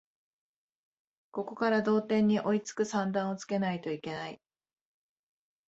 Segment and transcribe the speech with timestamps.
[1.29, 4.41] ここから同点に追いつく算段をつけないといけない